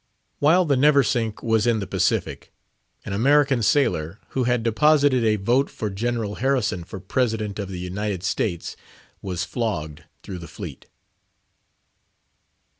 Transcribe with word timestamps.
While 0.39 0.65
the 0.65 0.75
Neversink 0.75 1.43
was 1.43 1.67
in 1.67 1.77
the 1.79 1.85
Pacific, 1.85 2.51
an 3.05 3.13
American 3.13 3.61
sailor, 3.61 4.19
who 4.29 4.45
had 4.45 4.63
deposited 4.63 5.23
a 5.23 5.35
vote 5.35 5.69
for 5.69 5.91
General 5.91 6.35
Harrison 6.41 6.83
for 6.83 6.99
President 6.99 7.59
of 7.59 7.69
the 7.69 7.77
United 7.77 8.23
States, 8.23 8.75
was 9.21 9.43
flogged 9.43 10.05
through 10.23 10.39
the 10.39 10.47
fleet. 10.47 10.87